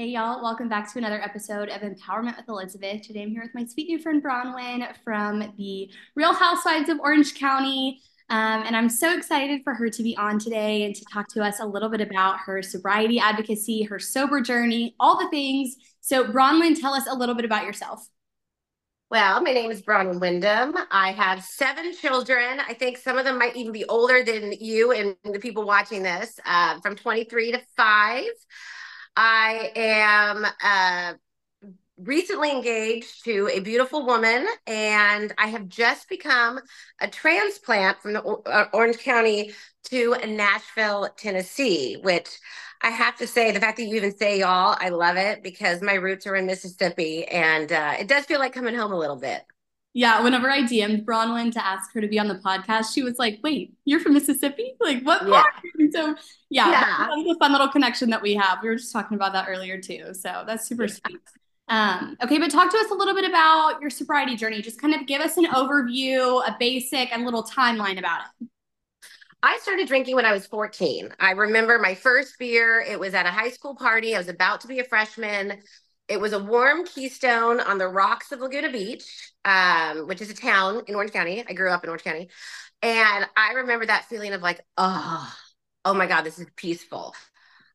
[0.00, 0.42] Hey, y'all.
[0.42, 3.02] Welcome back to another episode of Empowerment with Elizabeth.
[3.02, 7.34] Today I'm here with my sweet new friend Braunwyn from the Real Housewives of Orange
[7.34, 8.00] County.
[8.30, 11.42] Um, and I'm so excited for her to be on today and to talk to
[11.42, 15.76] us a little bit about her sobriety advocacy, her sober journey, all the things.
[16.00, 18.00] So, Braunwyn, tell us a little bit about yourself.
[19.10, 20.76] Well, my name is Braunwyn Windham.
[20.90, 22.58] I have seven children.
[22.66, 26.02] I think some of them might even be older than you and the people watching
[26.02, 28.24] this, uh, from 23 to 5.
[29.22, 31.12] I am uh,
[31.98, 36.58] recently engaged to a beautiful woman, and I have just become
[37.02, 39.52] a transplant from the uh, Orange County
[39.90, 42.30] to Nashville, Tennessee, which
[42.80, 45.82] I have to say, the fact that you even say y'all, I love it because
[45.82, 49.20] my roots are in Mississippi, and uh, it does feel like coming home a little
[49.20, 49.42] bit.
[49.92, 53.18] Yeah, whenever I DM'd Braunwyn to ask her to be on the podcast, she was
[53.18, 54.74] like, "Wait, you're from Mississippi?
[54.80, 55.42] Like, what yeah.
[55.92, 56.14] So,
[56.48, 57.08] yeah, yeah.
[57.08, 58.58] that's a fun little connection that we have.
[58.62, 60.14] We were just talking about that earlier too.
[60.14, 60.94] So that's super yeah.
[60.94, 61.20] sweet.
[61.68, 64.60] Um, okay, but talk to us a little bit about your sobriety journey.
[64.60, 68.48] Just kind of give us an overview, a basic, and little timeline about it.
[69.42, 71.14] I started drinking when I was 14.
[71.18, 72.80] I remember my first beer.
[72.80, 74.14] It was at a high school party.
[74.14, 75.62] I was about to be a freshman.
[76.10, 80.34] It was a warm Keystone on the rocks of Laguna Beach, um, which is a
[80.34, 81.44] town in Orange County.
[81.48, 82.28] I grew up in Orange County.
[82.82, 85.32] And I remember that feeling of like, oh,
[85.84, 87.14] oh my God, this is peaceful.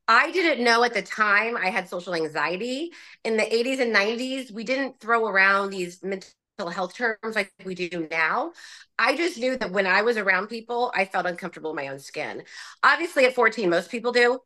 [0.06, 2.92] I didn't know at the time I had social anxiety.
[3.24, 7.76] In the 80s and 90s, we didn't throw around these mental health terms like we
[7.76, 8.54] do now.
[8.98, 12.00] I just knew that when I was around people, I felt uncomfortable in my own
[12.00, 12.44] skin.
[12.82, 14.40] Obviously, at 14, most people do.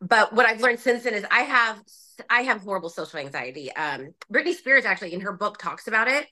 [0.00, 1.82] But what I've learned since then is I have
[2.30, 3.72] I have horrible social anxiety.
[3.72, 6.26] Um, Britney Spears actually in her book talks about it.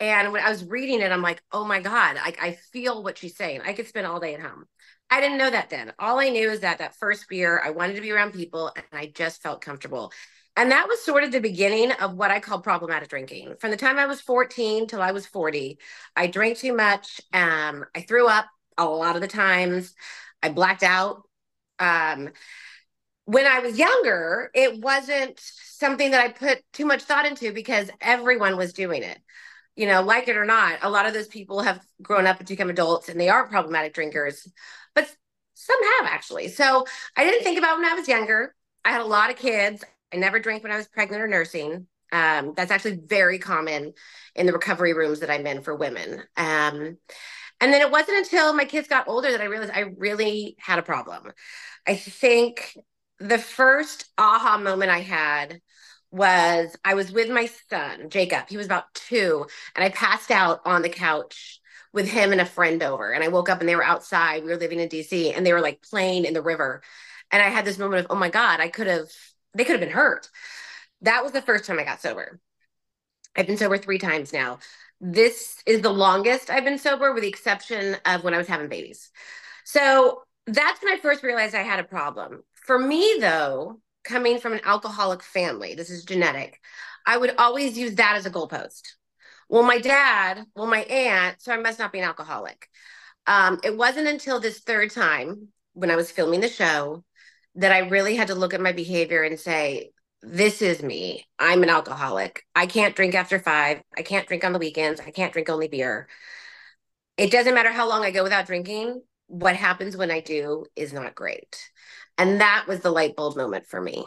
[0.00, 3.18] And when I was reading it, I'm like, oh my God, I, I feel what
[3.18, 3.60] she's saying.
[3.64, 4.64] I could spend all day at home.
[5.08, 5.92] I didn't know that then.
[5.98, 8.84] All I knew is that that first beer, I wanted to be around people and
[8.92, 10.12] I just felt comfortable.
[10.56, 13.56] And that was sort of the beginning of what I call problematic drinking.
[13.58, 15.78] From the time I was 14 till I was 40,
[16.14, 17.20] I drank too much.
[17.32, 18.46] Um, I threw up
[18.76, 19.94] a lot of the times.
[20.42, 21.22] I blacked out.
[21.78, 22.30] Um,
[23.24, 27.90] when I was younger, it wasn't something that I put too much thought into because
[28.00, 29.18] everyone was doing it.
[29.76, 32.48] You know, like it or not, a lot of those people have grown up and
[32.48, 34.46] become adults and they are problematic drinkers,
[34.94, 35.10] but
[35.54, 36.48] some have actually.
[36.48, 38.54] So I didn't think about when I was younger.
[38.84, 39.84] I had a lot of kids.
[40.12, 41.86] I never drank when I was pregnant or nursing.
[42.12, 43.94] Um, that's actually very common
[44.34, 46.22] in the recovery rooms that I'm in for women.
[46.36, 46.98] Um,
[47.60, 50.78] and then it wasn't until my kids got older that I realized I really had
[50.78, 51.32] a problem.
[51.86, 52.76] I think
[53.18, 55.60] the first aha moment I had
[56.10, 58.48] was I was with my son, Jacob.
[58.48, 61.60] He was about two, and I passed out on the couch
[61.92, 63.12] with him and a friend over.
[63.12, 64.42] And I woke up and they were outside.
[64.42, 66.82] We were living in DC and they were like playing in the river.
[67.30, 69.08] And I had this moment of, oh my God, I could have,
[69.54, 70.28] they could have been hurt.
[71.02, 72.40] That was the first time I got sober.
[73.36, 74.58] I've been sober three times now.
[75.00, 78.68] This is the longest I've been sober, with the exception of when I was having
[78.68, 79.10] babies.
[79.64, 82.42] So that's when I first realized I had a problem.
[82.54, 86.60] For me, though, coming from an alcoholic family, this is genetic,
[87.06, 88.82] I would always use that as a goalpost.
[89.48, 92.68] Well, my dad, well, my aunt, so I must not be an alcoholic.
[93.26, 97.04] Um, it wasn't until this third time when I was filming the show
[97.56, 99.90] that I really had to look at my behavior and say,
[100.22, 101.26] this is me.
[101.38, 102.44] I'm an alcoholic.
[102.54, 103.82] I can't drink after five.
[103.96, 105.00] I can't drink on the weekends.
[105.00, 106.08] I can't drink only beer.
[107.16, 109.02] It doesn't matter how long I go without drinking.
[109.26, 111.70] What happens when I do is not great.
[112.18, 114.04] And that was the light bulb moment for me.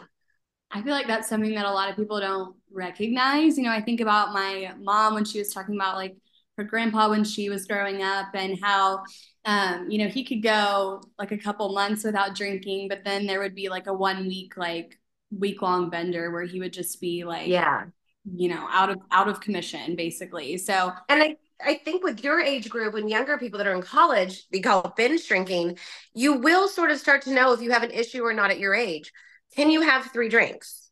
[0.70, 3.56] I feel like that's something that a lot of people don't recognize.
[3.56, 6.16] You know, I think about my mom when she was talking about like
[6.56, 9.02] her grandpa when she was growing up and how
[9.46, 13.38] um, you know, he could go like a couple months without drinking, but then there
[13.38, 14.98] would be like a one week, like
[15.30, 17.84] week long bender where he would just be like, yeah,
[18.24, 20.58] you know, out of out of commission basically.
[20.58, 23.82] So, and I I think with your age group and younger people that are in
[23.82, 25.78] college, they call it binge drinking,
[26.12, 28.58] you will sort of start to know if you have an issue or not at
[28.58, 29.12] your age.
[29.54, 30.85] Can you have three drinks?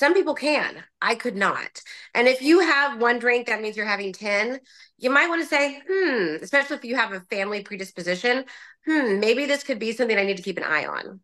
[0.00, 0.82] Some people can.
[1.02, 1.82] I could not.
[2.14, 4.58] And if you have one drink, that means you're having 10.
[4.96, 8.46] You might want to say, hmm, especially if you have a family predisposition,
[8.86, 11.20] hmm, maybe this could be something I need to keep an eye on.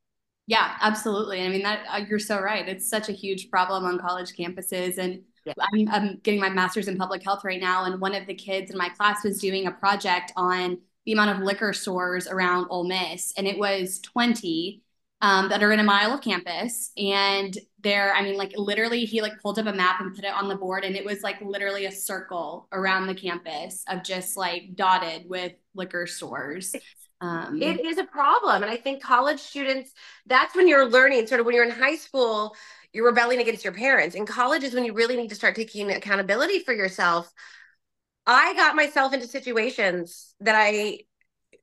[0.46, 1.40] Yeah, absolutely.
[1.40, 2.68] I mean, that uh, you're so right.
[2.68, 4.98] It's such a huge problem on college campuses.
[4.98, 5.54] And yeah.
[5.58, 8.70] I'm, I'm getting my master's in public health right now, and one of the kids
[8.70, 10.76] in my class was doing a project on
[11.06, 14.82] the amount of liquor stores around Ole Miss, and it was 20
[15.20, 16.92] um, that are in a mile of campus.
[16.96, 20.34] And there, I mean, like literally, he like pulled up a map and put it
[20.34, 24.36] on the board, and it was like literally a circle around the campus of just
[24.36, 26.74] like dotted with liquor stores.
[27.20, 28.62] Um, it is a problem.
[28.62, 29.90] And I think college students,
[30.26, 32.54] that's when you're learning, sort of when you're in high school,
[32.92, 34.14] you're rebelling against your parents.
[34.14, 37.32] In college is when you really need to start taking accountability for yourself.
[38.26, 41.00] I got myself into situations that I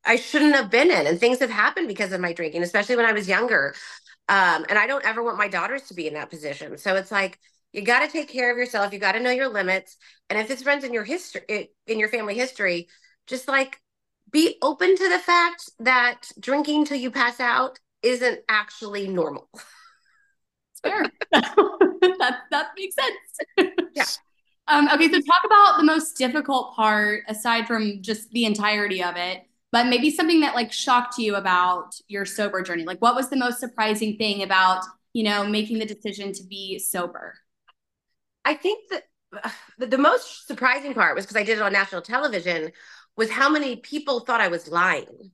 [0.06, 3.06] I shouldn't have been in and things have happened because of my drinking, especially when
[3.06, 3.74] I was younger.
[4.30, 6.78] Um, and I don't ever want my daughters to be in that position.
[6.78, 7.40] So it's like
[7.72, 8.94] you got to take care of yourself.
[8.94, 9.98] You got to know your limits.
[10.30, 12.88] And if this runs in your history, in your family history,
[13.28, 13.80] just like
[14.32, 19.50] be open to the fact that drinking till you pass out isn't actually normal.
[20.84, 21.06] Fair.
[21.32, 23.74] that that makes sense.
[23.96, 24.06] Yeah.
[24.68, 29.16] Um, okay, so talk about the most difficult part aside from just the entirety of
[29.18, 32.86] it, but maybe something that like shocked you about your sober journey.
[32.86, 34.84] Like, what was the most surprising thing about
[35.14, 37.34] you know making the decision to be sober?
[38.46, 39.04] I think that
[39.80, 42.72] the, the most surprising part was because I did it on national television
[43.18, 45.32] was how many people thought I was lying.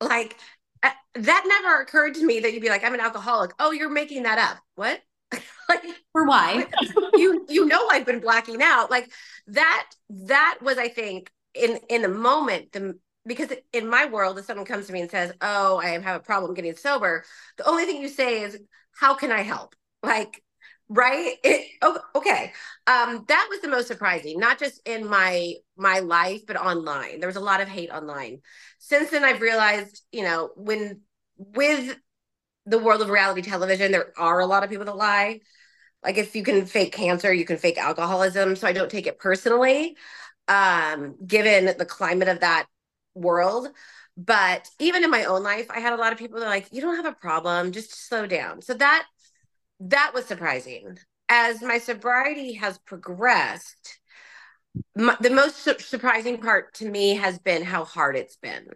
[0.00, 0.36] Like
[0.82, 3.52] uh, that never occurred to me that you'd be like, I'm an alcoholic.
[3.58, 4.58] Oh, you're making that up.
[4.74, 5.02] What?
[5.68, 5.82] like
[6.12, 6.66] for why?
[7.14, 8.90] you you know I've been blacking out.
[8.90, 9.12] Like
[9.48, 14.44] that that was I think in in the moment the because in my world if
[14.44, 17.24] someone comes to me and says, "Oh, I have a problem getting sober,"
[17.56, 18.58] the only thing you say is,
[18.98, 20.42] "How can I help?" Like
[20.88, 21.36] right?
[21.44, 21.66] It,
[22.14, 22.52] okay.
[22.86, 27.20] Um that was the most surprising not just in my my life but online.
[27.20, 28.40] There was a lot of hate online.
[28.78, 31.00] Since then i've realized you know when
[31.38, 31.96] with
[32.66, 35.40] the world of reality television there are a lot of people that lie.
[36.04, 39.18] Like if you can fake cancer you can fake alcoholism so i don't take it
[39.18, 39.96] personally
[40.48, 42.66] um given the climate of that
[43.14, 43.68] world
[44.16, 46.68] but even in my own life i had a lot of people that are like
[46.72, 49.06] you don't have a problem just slow down so that
[49.80, 50.98] that was surprising.
[51.28, 53.98] As my sobriety has progressed,
[54.94, 58.66] my, the most su- surprising part to me has been how hard it's been.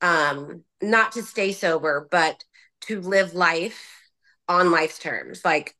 [0.00, 2.44] Um, not to stay sober, but
[2.82, 4.02] to live life
[4.48, 5.44] on life's terms.
[5.44, 5.74] Like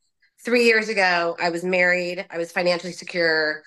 [0.44, 3.62] three years ago, I was married, I was financially secure.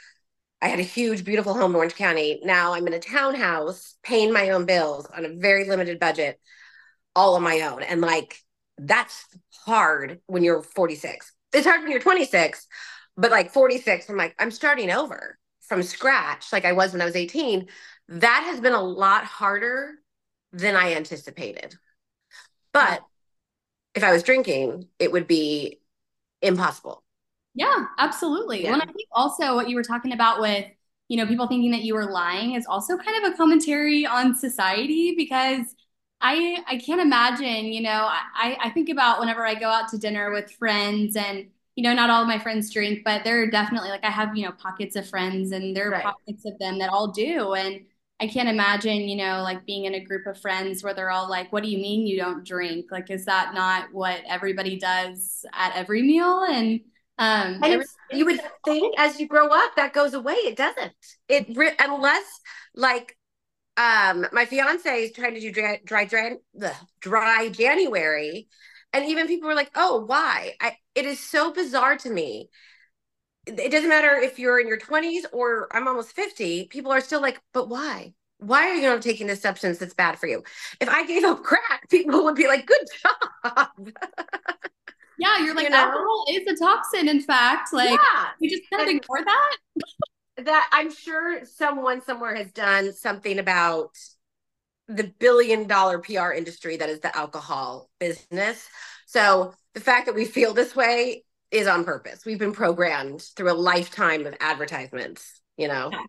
[0.62, 2.42] I had a huge, beautiful home in Orange County.
[2.44, 6.40] Now I'm in a townhouse paying my own bills on a very limited budget,
[7.16, 7.82] all on my own.
[7.84, 8.40] And like,
[8.78, 9.26] that's
[9.66, 11.32] hard when you're 46.
[11.54, 12.68] It's hard when you're 26,
[13.16, 17.06] but like 46, I'm like, I'm starting over from scratch, like I was when I
[17.06, 17.68] was 18.
[18.10, 19.94] That has been a lot harder
[20.52, 21.76] than I anticipated.
[22.74, 23.02] But
[23.96, 25.80] if I was drinking, it would be
[26.42, 27.04] impossible.
[27.60, 28.64] Yeah, absolutely.
[28.64, 28.72] Yeah.
[28.72, 30.66] Well, and I think also what you were talking about with,
[31.10, 34.34] you know, people thinking that you were lying is also kind of a commentary on
[34.34, 35.76] society because
[36.22, 39.98] I I can't imagine, you know, I, I think about whenever I go out to
[39.98, 43.48] dinner with friends and you know, not all of my friends drink, but there are
[43.48, 46.04] definitely like I have, you know, pockets of friends and there are right.
[46.04, 47.54] pockets of them that all do.
[47.54, 47.86] And
[48.22, 51.30] I can't imagine, you know, like being in a group of friends where they're all
[51.30, 52.88] like, what do you mean you don't drink?
[52.92, 56.44] Like, is that not what everybody does at every meal?
[56.44, 56.82] And
[57.20, 60.34] um, and you would think as you grow up that goes away.
[60.34, 60.94] It doesn't.
[61.28, 61.48] It
[61.80, 62.26] unless
[62.74, 63.18] like
[63.76, 66.38] um, my fiance is trying to do dry, dry, dry,
[67.00, 68.48] dry January.
[68.92, 70.54] And even people were like, oh, why?
[70.62, 72.50] I, it is so bizarre to me.
[73.46, 77.22] It doesn't matter if you're in your 20s or I'm almost 50, people are still
[77.22, 78.14] like, but why?
[78.38, 80.44] Why are you not taking this substance that's bad for you?
[80.80, 83.68] If I gave up crack, people would be like, good job.
[85.20, 85.78] Yeah, you're like, you know?
[85.78, 87.74] alcohol is a toxin, in fact.
[87.74, 88.28] Like, yeah.
[88.40, 89.56] you just kind of ignore that
[90.46, 93.92] that I'm sure someone somewhere has done something about
[94.88, 98.68] the billion dollar PR industry that is the alcohol business.
[99.06, 102.26] So the fact that we feel this way is on purpose.
[102.26, 105.90] We've been programmed through a lifetime of advertisements, you know.
[105.92, 106.04] Yeah.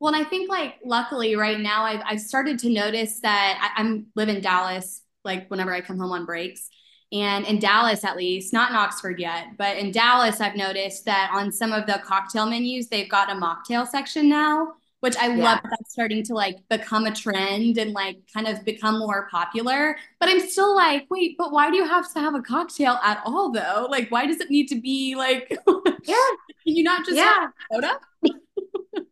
[0.00, 3.80] Well, and I think like luckily right now I've I've started to notice that I,
[3.80, 6.68] I'm live in Dallas like whenever I come home on breaks
[7.14, 11.30] and in Dallas, at least, not in Oxford yet, but in Dallas, I've noticed that
[11.32, 15.44] on some of the cocktail menus, they've got a mocktail section now, which I yeah.
[15.44, 19.96] love that's starting to like become a trend and like kind of become more popular.
[20.18, 23.22] But I'm still like, wait, but why do you have to have a cocktail at
[23.24, 23.86] all though?
[23.88, 25.56] Like, why does it need to be like,
[26.04, 26.16] yeah,
[26.64, 27.46] can you not just yeah.
[27.72, 28.00] soda?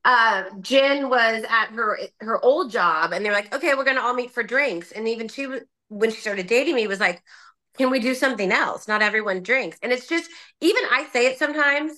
[0.04, 4.14] uh, Jen was at her her old job, and they're like, okay, we're gonna all
[4.14, 4.90] meet for drinks.
[4.90, 5.47] And even she,
[5.87, 7.23] when she started dating me, was like,
[7.76, 8.87] can we do something else?
[8.87, 9.79] Not everyone drinks.
[9.83, 11.93] And it's just, even I say it sometimes,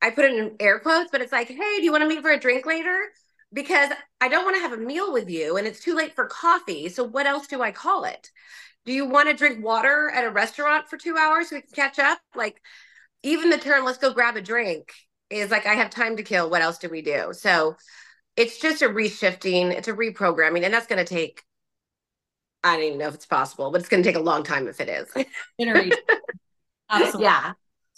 [0.00, 2.22] I put it in air quotes, but it's like, hey, do you want to meet
[2.22, 2.98] for a drink later?
[3.52, 6.26] Because I don't want to have a meal with you and it's too late for
[6.26, 6.88] coffee.
[6.88, 8.30] So what else do I call it?
[8.84, 11.74] Do you want to drink water at a restaurant for two hours so we can
[11.74, 12.18] catch up?
[12.34, 12.60] Like,
[13.22, 14.92] even the term, let's go grab a drink,
[15.28, 16.48] is like, I have time to kill.
[16.48, 17.32] What else do we do?
[17.32, 17.76] So
[18.36, 21.42] it's just a reshifting, it's a reprogramming, and that's going to take
[22.64, 24.66] I don't even know if it's possible, but it's going to take a long time
[24.68, 25.08] if it is.
[26.90, 27.22] Absolutely.
[27.22, 27.52] Yeah.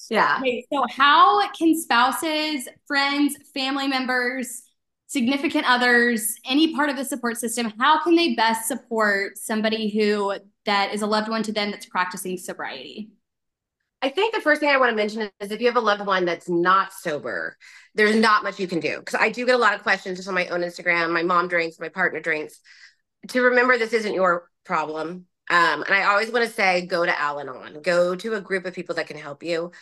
[0.08, 0.38] Yeah.
[0.40, 4.62] Okay, so how can spouses, friends, family members,
[5.06, 10.34] significant others, any part of the support system, how can they best support somebody who
[10.64, 13.10] that is a loved one to them that's practicing sobriety?
[14.02, 16.06] I think the first thing I want to mention is if you have a loved
[16.06, 17.56] one that's not sober,
[17.94, 18.98] there's not much you can do.
[18.98, 21.12] Because I do get a lot of questions just on my own Instagram.
[21.12, 22.60] My mom drinks, my partner drinks.
[23.28, 25.26] To remember, this isn't your problem.
[25.50, 28.66] Um, and I always want to say, go to Al Anon, go to a group
[28.66, 29.72] of people that can help you.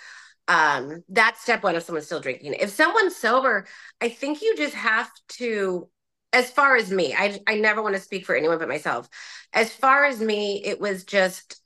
[0.46, 2.54] Um, that's step one if someone's still drinking.
[2.54, 3.66] If someone's sober,
[4.00, 5.88] I think you just have to,
[6.32, 9.08] as far as me, I, I never want to speak for anyone but myself.
[9.52, 11.60] As far as me, it was just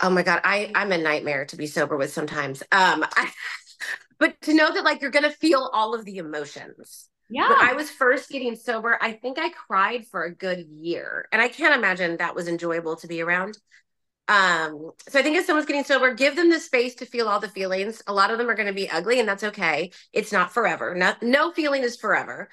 [0.00, 3.30] oh my god i i'm a nightmare to be sober with sometimes um I,
[4.18, 7.48] but to know that like you're gonna feel all of the emotions yeah.
[7.48, 8.98] When i was first getting sober.
[9.00, 12.96] I think i cried for a good year and i can't imagine that was enjoyable
[12.96, 13.58] to be around.
[14.28, 17.40] Um so i think if someone's getting sober give them the space to feel all
[17.40, 18.02] the feelings.
[18.06, 19.90] A lot of them are going to be ugly and that's okay.
[20.12, 20.94] It's not forever.
[20.94, 22.48] Not no feeling is forever.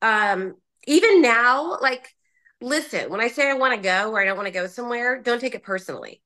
[0.00, 0.54] Um
[0.86, 2.08] even now like
[2.60, 5.20] listen when i say i want to go or i don't want to go somewhere
[5.20, 6.22] don't take it personally.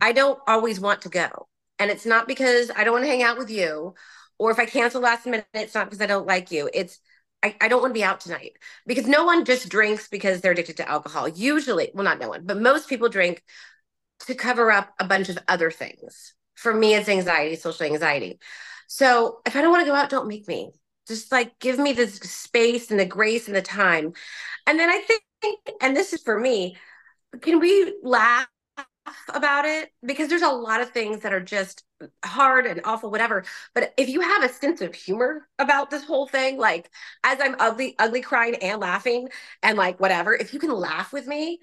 [0.00, 1.48] I don't always want to go.
[1.78, 3.94] And it's not because I don't want to hang out with you,
[4.38, 6.68] or if I cancel last minute, it's not because I don't like you.
[6.74, 6.98] It's
[7.42, 8.52] I, I don't want to be out tonight
[8.86, 11.28] because no one just drinks because they're addicted to alcohol.
[11.28, 13.42] Usually, well, not no one, but most people drink
[14.26, 16.34] to cover up a bunch of other things.
[16.54, 18.38] For me, it's anxiety, social anxiety.
[18.86, 20.70] So if I don't want to go out, don't make me.
[21.08, 24.12] Just like give me the space and the grace and the time.
[24.66, 26.76] And then I think, and this is for me,
[27.40, 28.46] can we laugh
[29.34, 31.82] about it because there's a lot of things that are just
[32.24, 33.44] hard and awful whatever
[33.74, 36.90] but if you have a sense of humor about this whole thing like
[37.24, 39.28] as i'm ugly ugly crying and laughing
[39.62, 41.60] and like whatever if you can laugh with me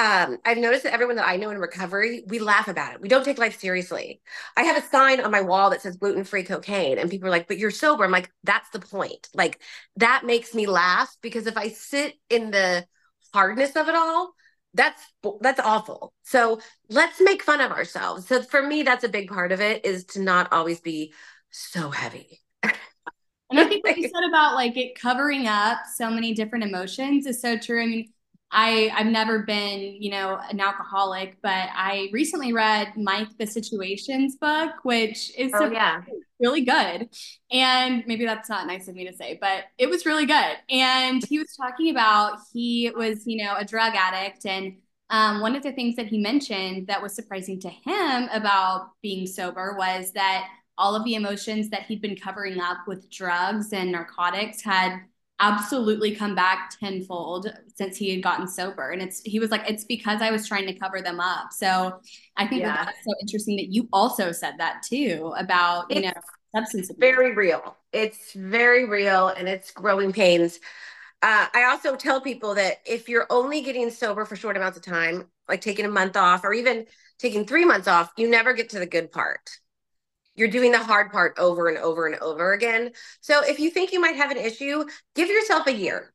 [0.00, 3.00] um, I've noticed that everyone that I know in recovery, we laugh about it.
[3.00, 4.20] We don't take life seriously.
[4.56, 7.32] I have a sign on my wall that says gluten free cocaine, and people are
[7.32, 8.04] like, but you're sober.
[8.04, 9.28] I'm like, that's the point.
[9.34, 9.60] Like,
[9.96, 12.86] that makes me laugh because if I sit in the
[13.34, 14.34] hardness of it all,
[14.78, 15.02] that's
[15.42, 16.14] that's awful.
[16.22, 18.26] So let's make fun of ourselves.
[18.28, 21.12] So for me that's a big part of it is to not always be
[21.50, 22.40] so heavy.
[22.62, 27.26] And i think what you said about like it covering up so many different emotions
[27.26, 27.82] is so true.
[27.82, 28.12] I mean
[28.50, 34.36] I I've never been, you know, an alcoholic, but I recently read Mike the Situations
[34.36, 36.02] book, which is oh, yeah.
[36.40, 37.08] Really good.
[37.50, 40.56] And maybe that's not nice of me to say, but it was really good.
[40.70, 44.76] And he was talking about he was, you know, a drug addict and
[45.10, 49.26] um, one of the things that he mentioned that was surprising to him about being
[49.26, 53.90] sober was that all of the emotions that he'd been covering up with drugs and
[53.90, 55.00] narcotics had
[55.40, 58.90] absolutely come back tenfold since he had gotten sober.
[58.90, 61.52] And it's he was like, it's because I was trying to cover them up.
[61.52, 62.00] So
[62.36, 62.74] I think yeah.
[62.74, 66.22] that that's so interesting that you also said that too about, you it's know,
[66.54, 66.98] substance abuse.
[66.98, 67.76] Very real.
[67.92, 70.58] It's very real and it's growing pains.
[71.20, 74.84] Uh, I also tell people that if you're only getting sober for short amounts of
[74.84, 76.86] time, like taking a month off or even
[77.18, 79.58] taking three months off, you never get to the good part
[80.38, 82.92] you're doing the hard part over and over and over again.
[83.20, 86.14] So if you think you might have an issue, give yourself a year.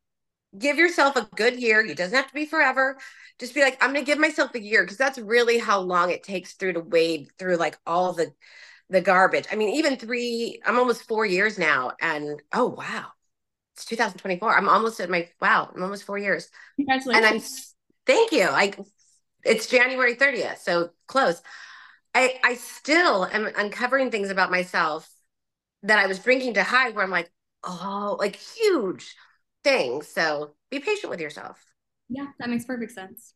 [0.58, 1.82] Give yourself a good year.
[1.82, 2.98] It doesn't have to be forever.
[3.39, 6.10] Just be like, I'm going to give myself a year because that's really how long
[6.12, 8.32] it takes through to wade through like all the
[8.89, 9.48] the garbage.
[9.51, 11.94] I mean, even three, I'm almost four years now.
[12.00, 13.08] And oh wow,
[13.75, 14.56] it's 2024.
[14.56, 16.50] I'm almost at my wow, I'm almost four years.
[16.77, 17.25] Congratulations.
[17.25, 17.42] And I'm
[18.06, 18.46] thank you.
[18.51, 18.80] Like
[19.44, 21.42] it's January 30th, so close.
[22.13, 25.10] I I still am uncovering things about myself
[25.84, 27.32] that I was drinking to hide where I'm like,
[27.63, 29.15] oh, like huge
[29.63, 30.08] things.
[30.08, 31.63] So be patient with yourself.
[32.10, 33.34] Yeah, that makes perfect sense.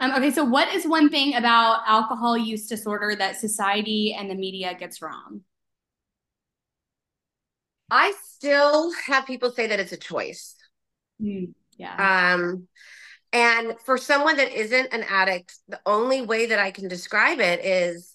[0.00, 4.34] Um, okay, so what is one thing about alcohol use disorder that society and the
[4.34, 5.42] media gets wrong?
[7.90, 10.54] I still have people say that it's a choice.
[11.20, 12.34] Mm, yeah.
[12.34, 12.68] Um,
[13.32, 17.64] and for someone that isn't an addict, the only way that I can describe it
[17.64, 18.11] is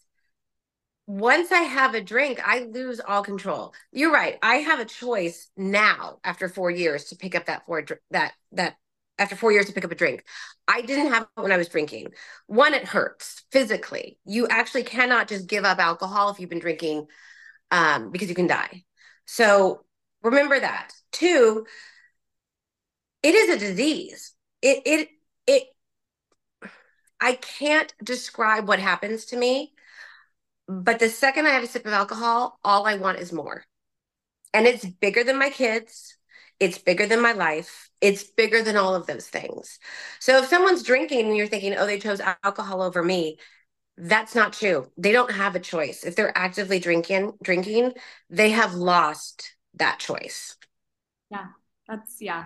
[1.08, 3.74] once I have a drink, I lose all control.
[3.94, 4.38] You're right.
[4.44, 8.76] I have a choice now after four years to pick up that four that that
[9.18, 10.26] after four years to pick up a drink.
[10.68, 12.10] I didn't have it when I was drinking.
[12.48, 14.20] One, it hurts physically.
[14.26, 17.08] You actually cannot just give up alcohol if you've been drinking
[17.72, 18.84] um, because you can die.
[19.26, 19.86] So
[20.22, 20.92] remember that.
[21.14, 21.66] Two,
[23.24, 24.34] it is a disease.
[24.62, 25.10] It it
[25.48, 25.64] it
[27.22, 29.74] I can't describe what happens to me
[30.68, 33.64] but the second I have a sip of alcohol, all I want is more.
[34.54, 36.18] And it's bigger than my kids.
[36.60, 37.90] It's bigger than my life.
[38.02, 39.80] It's bigger than all of those things.
[40.20, 43.38] So if someone's drinking and you're thinking, oh, they chose alcohol over me,
[43.98, 44.92] That's not true.
[44.98, 46.04] They don't have a choice.
[46.06, 47.94] If they're actively drinking, drinking,
[48.30, 50.56] they have lost that choice.
[51.30, 51.48] Yeah,
[51.88, 52.46] that's yeah,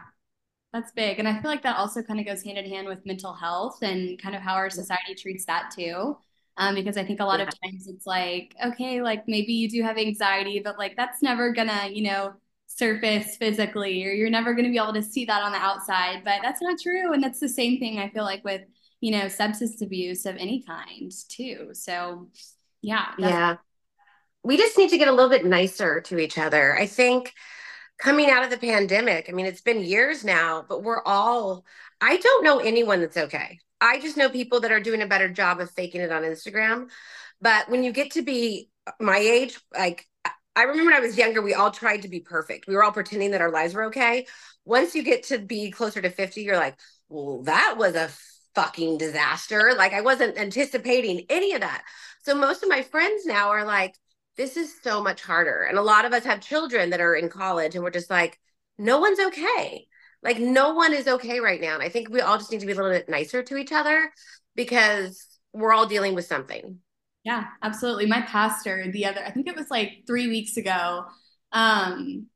[0.74, 1.20] that's big.
[1.20, 3.80] And I feel like that also kind of goes hand in hand with mental health
[3.84, 6.18] and kind of how our society treats that too.
[6.62, 7.48] Um, because I think a lot yeah.
[7.48, 11.52] of times it's like, okay, like maybe you do have anxiety, but like that's never
[11.52, 12.34] gonna, you know,
[12.68, 16.24] surface physically, or you're never gonna be able to see that on the outside.
[16.24, 17.14] But that's not true.
[17.14, 18.62] And that's the same thing I feel like with,
[19.00, 21.70] you know, substance abuse of any kind too.
[21.74, 22.30] So
[22.84, 23.08] yeah.
[23.18, 23.56] Yeah.
[24.44, 26.78] We just need to get a little bit nicer to each other.
[26.78, 27.34] I think
[27.98, 31.66] coming out of the pandemic, I mean, it's been years now, but we're all,
[32.00, 33.58] I don't know anyone that's okay.
[33.82, 36.90] I just know people that are doing a better job of faking it on Instagram.
[37.42, 38.70] But when you get to be
[39.00, 40.08] my age, like
[40.56, 42.68] I remember when I was younger, we all tried to be perfect.
[42.68, 44.28] We were all pretending that our lives were okay.
[44.64, 46.78] Once you get to be closer to 50, you're like,
[47.10, 48.12] well, that was a
[48.54, 49.74] fucking disaster.
[49.76, 51.84] Like I wasn't anticipating any of that.
[52.24, 53.96] So most of my friends now are like,
[54.38, 55.64] this is so much harder.
[55.64, 58.40] And a lot of us have children that are in college and we're just like,
[58.78, 59.88] no one's okay.
[60.24, 61.74] Like no one is okay right now.
[61.76, 63.72] And I think we all just need to be a little bit nicer to each
[63.72, 64.12] other
[64.56, 66.80] because we're all dealing with something.
[67.24, 68.08] Yeah, absolutely.
[68.08, 71.06] My pastor, the other, I think it was like three weeks ago,
[71.52, 72.28] um,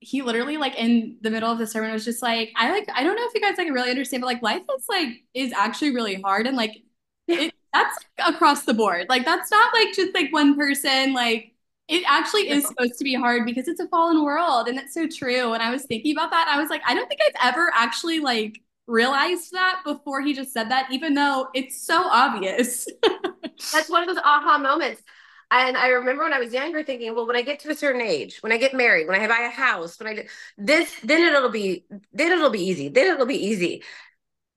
[0.00, 3.02] he literally like in the middle of the sermon was just like, I like, I
[3.02, 5.94] don't know if you guys like really understand, but like life is like is actually
[5.94, 6.82] really hard and like
[7.28, 9.06] it, that's across the board.
[9.08, 11.14] Like that's not like just like one person.
[11.14, 11.53] Like
[11.88, 15.06] it actually is supposed to be hard because it's a fallen world and it's so
[15.06, 15.52] true.
[15.52, 16.48] And I was thinking about that.
[16.48, 20.52] I was like, I don't think I've ever actually like realized that before he just
[20.52, 22.88] said that, even though it's so obvious.
[23.72, 25.02] That's one of those aha moments.
[25.50, 28.00] And I remember when I was younger thinking, well, when I get to a certain
[28.00, 30.22] age, when I get married, when I buy a house, when I do
[30.56, 32.88] this, then it'll be, then it'll be easy.
[32.88, 33.82] Then it'll be easy.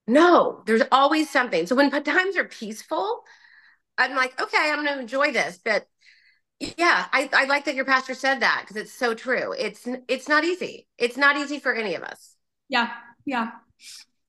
[0.07, 1.67] No, there's always something.
[1.67, 3.23] So when times are peaceful,
[3.97, 5.59] I'm like, okay, I'm going to enjoy this.
[5.63, 5.85] But
[6.59, 9.53] yeah, I, I like that your pastor said that because it's so true.
[9.57, 10.87] It's it's not easy.
[10.97, 12.35] It's not easy for any of us.
[12.69, 12.89] Yeah,
[13.25, 13.51] yeah.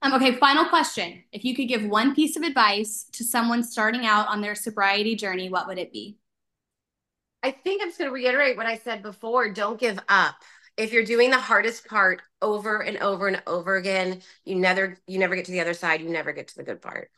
[0.02, 1.24] Um, okay, final question.
[1.32, 5.16] If you could give one piece of advice to someone starting out on their sobriety
[5.16, 6.18] journey, what would it be?
[7.42, 9.50] I think I'm just going to reiterate what I said before.
[9.52, 10.36] Don't give up.
[10.76, 15.18] If you're doing the hardest part over and over and over again, you never you
[15.18, 16.00] never get to the other side.
[16.00, 17.10] You never get to the good part.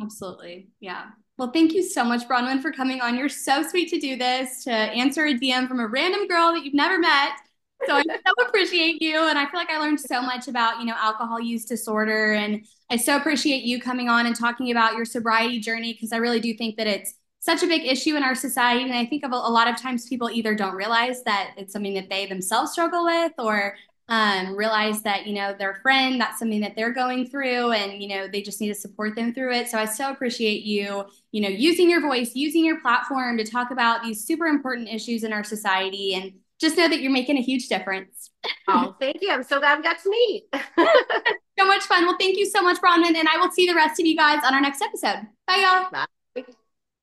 [0.00, 0.70] Absolutely.
[0.80, 1.10] Yeah.
[1.38, 3.16] Well, thank you so much, Braunwyn, for coming on.
[3.16, 6.64] You're so sweet to do this, to answer a DM from a random girl that
[6.64, 7.32] you've never met.
[7.86, 9.18] So I so appreciate you.
[9.28, 12.32] And I feel like I learned so much about, you know, alcohol use disorder.
[12.32, 16.18] And I so appreciate you coming on and talking about your sobriety journey because I
[16.18, 18.84] really do think that it's such a big issue in our society.
[18.84, 21.72] And I think of a, a lot of times people either don't realize that it's
[21.72, 23.74] something that they themselves struggle with or
[24.12, 28.08] um, realize that you know their friend that's something that they're going through and you
[28.08, 29.68] know they just need to support them through it.
[29.68, 33.70] So i so appreciate you you know using your voice using your platform to talk
[33.70, 37.42] about these super important issues in our society and just know that you're making a
[37.42, 38.30] huge difference.
[38.68, 39.30] Oh thank you.
[39.30, 40.44] I'm so glad we got to meet.
[41.58, 42.06] So much fun.
[42.06, 44.42] Well thank you so much braunwyn and i will see the rest of you guys
[44.44, 45.26] on our next episode.
[45.46, 45.90] Bye y'all.
[45.90, 46.06] Bye